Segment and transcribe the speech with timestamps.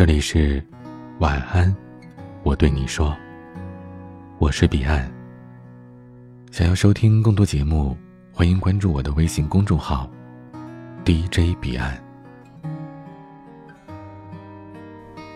[0.00, 0.64] 这里是
[1.18, 1.76] 晚安，
[2.42, 3.14] 我对你说，
[4.38, 5.12] 我是彼岸。
[6.50, 7.94] 想要收听更多节目，
[8.32, 10.10] 欢迎关注我的微信公众号
[11.04, 12.02] DJ 彼岸。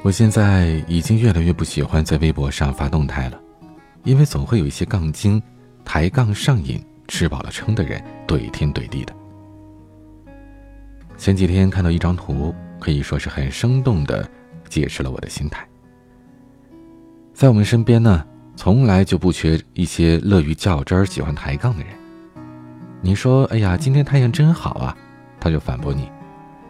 [0.02, 3.38] 我现在已经越来越不喜欢在微博上发动态了，
[4.02, 5.42] 因为总会有一些杠精
[5.84, 9.14] 抬杠上瘾、吃饱了撑的人怼天怼地的。
[11.18, 14.26] 前几天看到一张图，可以说是很生动的。
[14.68, 15.67] 解释了我的心态。
[17.32, 21.93] 在我们身边呢，从来就不缺一些乐于较真儿、喜欢抬杠的人。
[23.00, 24.96] 你说：“哎呀，今天太阳真好啊！”
[25.39, 26.11] 他就反驳你：“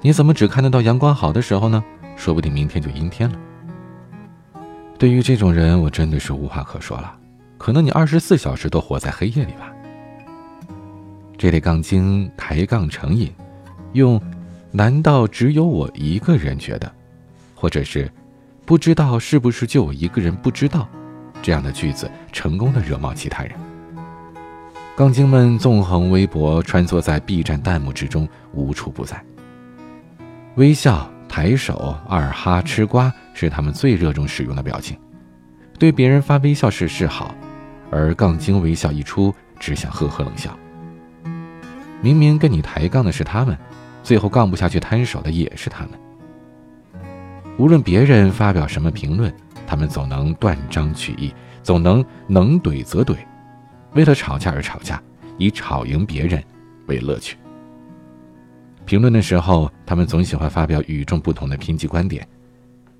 [0.00, 1.84] 你怎么只看得到阳光好的时候呢？
[2.16, 3.38] 说不定明天就阴天了。”
[4.98, 7.14] 对于这种人，我真的是无话可说了。
[7.58, 9.72] 可能你二十四小时都活在黑夜里吧。
[11.36, 13.30] 这类杠精抬杠成瘾，
[13.92, 14.20] 用
[14.72, 16.90] “难道只有我一个人觉得？”
[17.64, 18.12] 或者是，
[18.66, 20.86] 不知道是不是就我一个人不知道，
[21.40, 23.52] 这样的句子成功的惹毛其他人。
[24.94, 29.18] 杠精们纵横微博，穿梭在 B 站弹幕之中，无处不在。
[30.56, 34.98] 微笑、抬手、二哈、吃瓜是他们最热衷使用的表情。
[35.78, 37.34] 对别人发微笑是示好，
[37.90, 40.54] 而杠精微笑一出，只想呵呵冷笑。
[42.02, 43.56] 明明跟你抬杠的是他们，
[44.02, 45.92] 最后杠不下去摊手的也是他们。
[47.56, 49.32] 无论别人发表什么评论，
[49.66, 53.16] 他们总能断章取义，总能能怼则怼，
[53.92, 55.00] 为了吵架而吵架，
[55.38, 56.42] 以吵赢别人
[56.86, 57.36] 为乐趣。
[58.84, 62.26] 评论的时候，他们总喜欢发表与众不同的评级观点，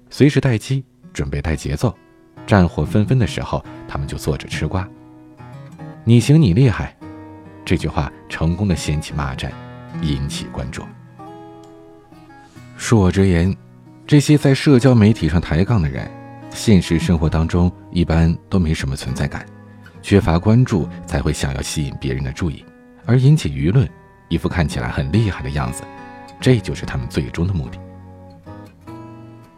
[0.08, 1.94] 随时待机，准备带节奏。
[2.46, 4.88] 战火纷纷的时候，他们就坐着吃瓜。
[6.04, 6.96] 你行你厉害，
[7.64, 9.50] 这句话成功的掀起骂战，
[10.00, 10.82] 引起关注。
[12.78, 13.63] 恕我直言。
[14.06, 16.10] 这些在社交媒体上抬杠的人，
[16.50, 19.46] 现实生活当中一般都没什么存在感，
[20.02, 22.62] 缺乏关注才会想要吸引别人的注意，
[23.06, 23.88] 而引起舆论，
[24.28, 25.82] 一副看起来很厉害的样子，
[26.38, 27.78] 这就是他们最终的目的。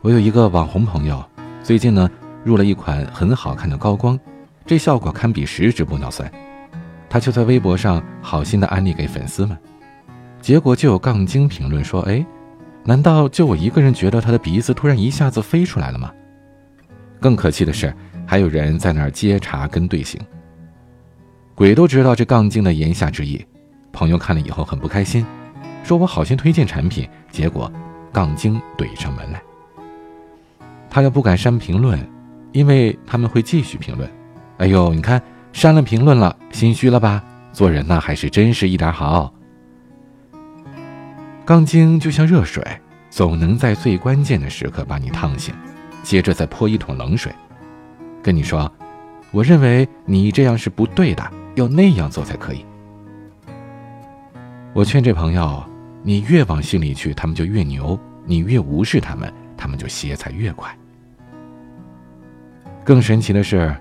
[0.01, 1.25] 我有一个网红朋友，
[1.61, 2.09] 最近呢
[2.45, 4.19] 入了一款很好看的高光，
[4.65, 6.31] 这效果堪比十指玻尿酸，
[7.11, 9.59] 他就在微博上好心的安利给粉丝们，
[10.41, 12.25] 结果就有杠精评论说：“哎。”
[12.87, 16.13] 难道就我一个人觉得他的鼻子突然一下子飞出来了吗？
[17.21, 17.93] 更可气的是，
[18.25, 20.21] 还有人在那儿接茬跟队形。
[21.55, 23.45] 鬼都知道这杠精的言下之意。
[23.93, 25.27] 朋友看了以后很不开心，
[25.83, 27.73] 说我好心推荐产品，结果
[28.13, 29.43] 杠精怼上门来。
[30.89, 31.99] 他又不敢删评论，
[32.53, 34.09] 因为他们会继续评论。
[34.59, 35.21] 哎呦，你看
[35.53, 37.25] 删了评论了，心虚了吧？
[37.53, 39.33] 做人呢，还是真是一点好。
[41.47, 42.61] 杠精就像热水，
[43.09, 45.55] 总能在最关键的时刻把你烫醒，
[46.03, 47.33] 接着再泼一桶冷水，
[48.21, 48.71] 跟你说
[49.31, 51.23] ：“我认为你这样是不对的，
[51.55, 52.67] 要那样做才可以。”
[54.75, 55.63] 我劝这朋友，
[56.03, 60.77] 你越往心里去，他们就越牛；你越无视他们，他们就歇菜越快。
[62.83, 63.73] 更神奇的是，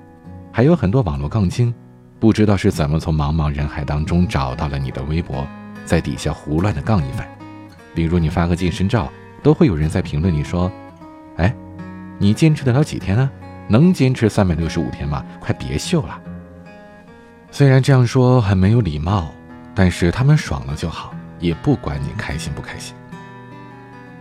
[0.52, 1.74] 还有很多网络杠精，
[2.20, 5.48] 不知道是怎么从茫茫人海当中找到了你的微博，
[5.84, 7.28] 在底下胡乱的杠一番。
[7.96, 9.12] 比如你发个健身照，
[9.42, 10.72] 都会有人在评论里说
[11.38, 11.56] ：“哎，
[12.20, 13.32] 你坚持得了几天啊？
[13.68, 15.26] 能坚持三百六十五天吗？
[15.40, 16.22] 快别秀了。”
[17.50, 19.34] 虽然这样说很没有礼貌，
[19.74, 22.94] 但是他们爽了就好，也不管你开心不开心。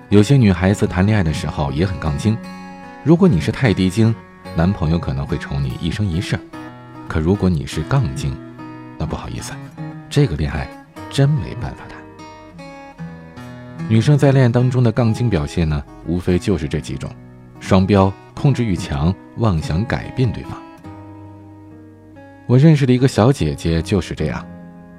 [0.08, 2.38] 有些女孩子谈恋爱的时候也很杠精，
[3.02, 4.14] 如果你是太低精，
[4.54, 6.36] 男朋友可能会宠你一生一世；
[7.08, 8.36] 可如果你是杠精，
[8.96, 9.52] 那不好意思，
[10.08, 10.68] 这个恋爱
[11.10, 11.94] 真没办法谈。
[13.86, 17.10] 女生在恋爱当中的杠精表现呢，无非就是这几种：
[17.60, 20.58] 双标、控制欲强、妄想改变对方。
[22.46, 24.44] 我认识的一个小姐姐就是这样，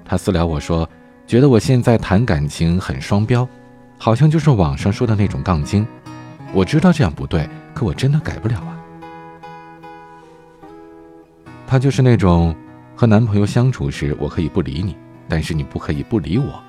[0.05, 0.87] 她私聊我说，
[1.25, 3.47] 觉得我现在谈感情很双标，
[3.97, 5.85] 好像就是网上说的那种杠精。
[6.53, 8.77] 我知道这样不对，可我真的改不了啊。
[11.65, 12.55] 她就是那种，
[12.95, 14.95] 和男朋友相处时，我可以不理你，
[15.27, 16.63] 但是你不可以不理我。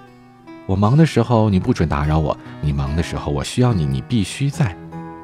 [0.66, 4.76] 我忙的时候你不准打扰我，你忙的时候我需要你，你必须在，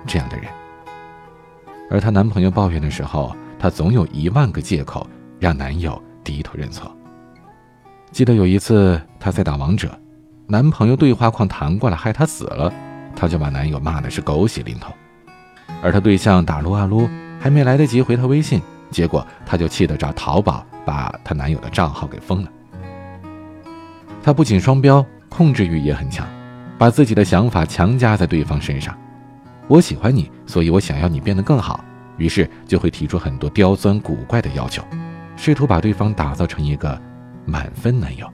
[0.07, 0.47] 这样的人。
[1.91, 5.05] 而她男朋友抱怨的时候，她总有一万个借口
[5.41, 6.97] 让男友低头认错。
[8.13, 9.99] 记得有一次她在打王者，
[10.47, 12.73] 男朋友对话框弹过来害她死了，
[13.17, 14.93] 她就把男友骂的是狗血淋头。
[15.83, 17.09] 而她对象打撸啊撸，
[17.41, 18.63] 还没来得及回她微信，
[18.93, 22.51] 结果她就气得找淘宝把她男友的账号给封了。
[24.23, 25.05] 她不仅双标。
[25.33, 26.29] 控制欲也很强，
[26.77, 28.95] 把自己的想法强加在对方身上。
[29.67, 31.83] 我喜欢你，所以我想要你变得更好，
[32.19, 34.85] 于是就会提出很多刁钻古怪的要求，
[35.35, 37.01] 试图把对方打造成一个
[37.47, 38.31] 满分男友。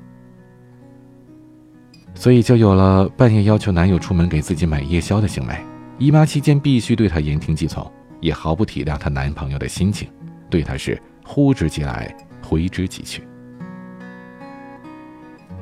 [2.14, 5.54] 所以就有了半夜要求男友出门给自己买夜宵的行为，
[5.98, 7.88] 姨妈期间必须对她言听计从，
[8.20, 10.08] 也毫不体谅她男朋友的心情，
[10.50, 12.12] 对她是呼之即来，
[12.42, 13.22] 挥之即去。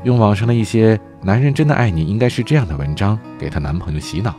[0.05, 4.33] 用网上的一些“男人真的爱你应该是这样的”文章给她男朋友洗脑，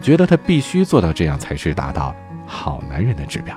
[0.00, 2.16] 觉得她必须做到这样才是达到
[2.46, 3.54] 好男人的指标。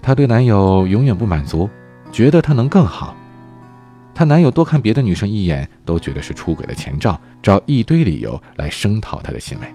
[0.00, 1.68] 她对男友永远不满足，
[2.12, 3.16] 觉得他能更好。
[4.14, 9.66] 她男友多看别的女生一眼，都觉得是出轨的前兆，找一堆理由来声讨她的行为。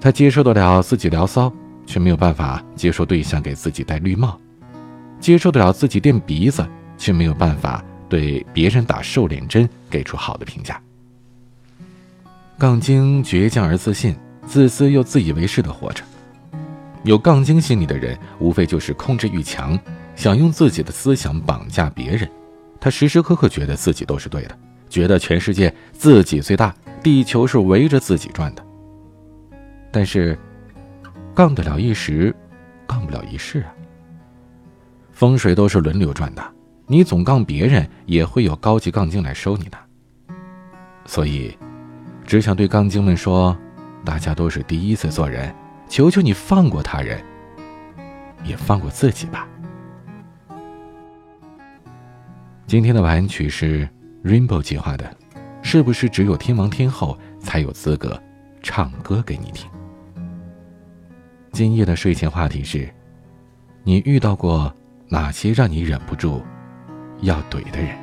[0.00, 1.52] 她接受得了自己聊骚，
[1.84, 4.30] 却没有办法接受对象给自己戴绿帽；
[5.20, 6.66] 接受得了自己垫鼻子。
[7.00, 10.78] 却没有办法对别人打瘦脸针给出好的评价。
[12.58, 14.14] 杠精倔强而自信，
[14.46, 16.04] 自私又自以为是的活着。
[17.04, 19.78] 有杠精心理的人，无非就是控制欲强，
[20.14, 22.28] 想用自己的思想绑架别人。
[22.78, 24.58] 他时时刻刻觉得自己都是对的，
[24.90, 28.62] 觉得全世界自己最大，地球是围着自己转的。
[29.90, 30.38] 但是，
[31.34, 32.34] 杠得了一时，
[32.86, 33.72] 杠不了一世啊。
[35.12, 36.42] 风水都是轮流转的。
[36.90, 39.78] 你总杠别人，也会有高级杠精来收你的。
[41.06, 41.56] 所以，
[42.26, 43.56] 只想对杠精们说：
[44.04, 45.54] 大家都是第一次做人，
[45.88, 47.24] 求求你放过他人，
[48.42, 49.46] 也放过自己吧。
[52.66, 53.88] 今天的晚安曲是
[54.24, 55.16] Rainbow 计划的，
[55.62, 58.20] 是不是只有天王天后才有资格
[58.64, 59.70] 唱歌给你听？
[61.52, 62.92] 今夜的睡前话题是：
[63.84, 64.74] 你遇到过
[65.08, 66.42] 哪些让你忍不住？
[67.22, 67.94] 要怼的人，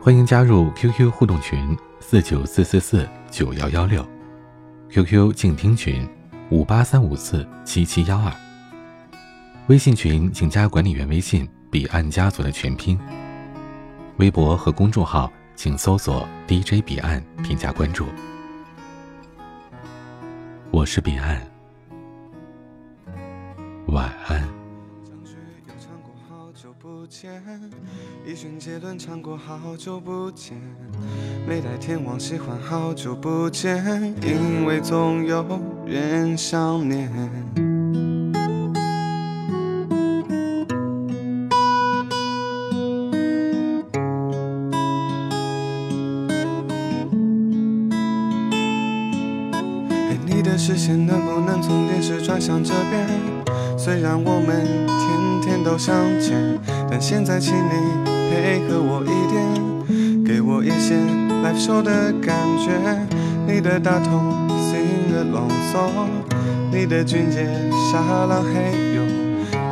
[0.00, 4.04] 欢迎加入 QQ 互动群四九四四四九幺幺六
[4.90, 6.08] ，QQ 静听群
[6.50, 8.32] 五八三五四七七幺二，
[9.68, 12.98] 微信群请加管理员微信彼岸家族的全拼，
[14.16, 18.06] 微博和公众号请搜索 DJ 彼岸添加关注。
[20.72, 21.40] 我是彼岸，
[23.86, 24.57] 晚安。
[26.60, 27.40] 久不见
[28.26, 30.60] 一瞬间顿唱过好久不见，
[31.46, 35.46] 没带天王喜欢好久不见，因为总有
[35.86, 37.08] 人想念。
[50.26, 53.06] 你的视线能不能从电视转向这边？
[53.78, 56.36] 虽然我们天天都相见，
[56.90, 58.18] 但现在请你。
[58.30, 60.96] 配合我一点，给我一些
[61.42, 62.70] live show 的感觉。
[63.46, 65.24] 你的大同 sing a
[65.72, 66.10] song，
[66.70, 67.48] 你的俊杰
[67.90, 69.02] 沙朗嘿哟，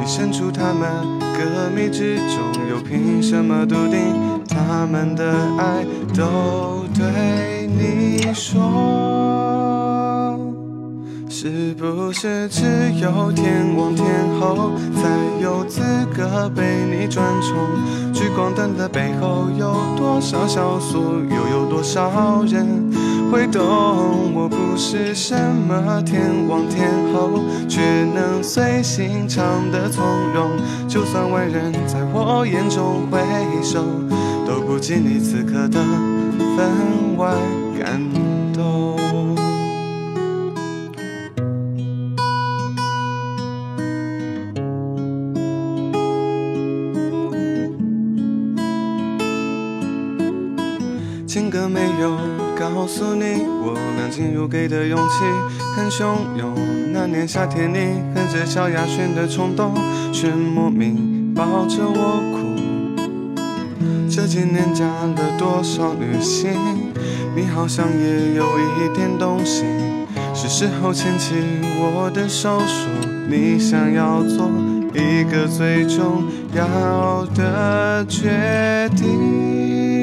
[0.00, 5.84] 你身处他们歌迷之中，又凭什么笃定他们的爱
[6.14, 9.25] 都对你说？
[11.46, 12.64] 是不是只
[13.00, 14.04] 有天王天
[14.40, 15.80] 后才有资
[16.12, 17.56] 格被你专宠？
[18.12, 22.66] 聚光灯的背后有多少小苏，又有多少人
[23.30, 23.62] 会懂？
[24.34, 25.36] 我不是什
[25.68, 27.38] 么天王天后，
[27.68, 27.80] 却
[28.12, 30.50] 能随心唱的从容。
[30.88, 33.20] 就算万人在我眼中回
[33.62, 33.84] 首，
[34.44, 35.78] 都不及你此刻的
[36.56, 37.32] 分外
[52.86, 55.24] 告诉你，我俩进入给的勇气
[55.74, 56.54] 很汹涌。
[56.92, 59.74] 那年夏天，你哼着萧亚轩的冲动，
[60.12, 62.54] 却莫名抱着我哭。
[64.08, 66.52] 这几年加了多少女星，
[67.34, 69.66] 你好像也有一点动心。
[70.32, 71.34] 是时候牵起
[71.80, 72.88] 我的手，说
[73.28, 74.48] 你想要做
[74.94, 76.22] 一个最重
[76.54, 79.95] 要的决定。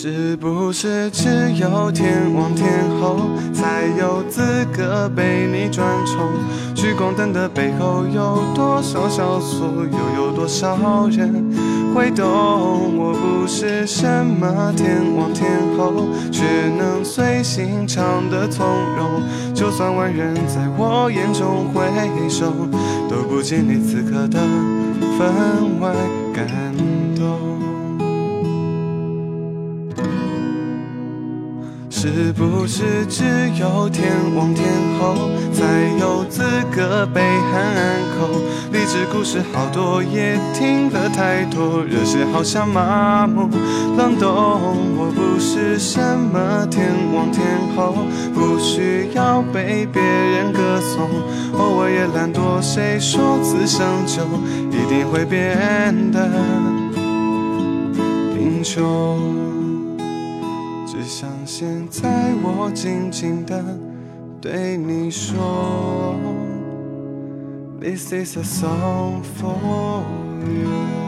[0.00, 3.16] 是不是只有天王天后
[3.52, 6.18] 才有资格被你专宠？
[6.72, 11.52] 聚光灯的背后有多少小苏，又有多少人
[11.92, 12.24] 会懂？
[12.96, 15.92] 我不是什么天王天后，
[16.30, 16.44] 却
[16.78, 18.64] 能随心唱的从
[18.96, 19.20] 容。
[19.52, 21.82] 就算万人在我眼中回
[22.28, 22.52] 首，
[23.10, 24.38] 都不及你此刻的
[25.18, 25.92] 分外
[26.32, 26.46] 感
[27.16, 27.57] 动。
[32.00, 33.24] 是不是只
[33.58, 34.64] 有天王天
[35.00, 35.64] 后才
[35.98, 37.74] 有资格被喊
[38.14, 38.38] 口？
[38.70, 43.48] 励志故事好多，也听得太多，热血好像麻木
[43.96, 44.30] 冷冻。
[44.96, 47.92] 我不是什么天王天后，
[48.32, 51.08] 不需要被别人歌颂，
[51.58, 52.62] 偶尔也懒惰。
[52.62, 54.22] 谁说此生就
[54.70, 56.30] 一定会变得
[58.36, 59.57] 贫穷？
[61.00, 63.62] 只想现在我静静的
[64.40, 66.16] 对你说
[67.80, 70.02] ，This is a song for
[70.42, 71.07] you。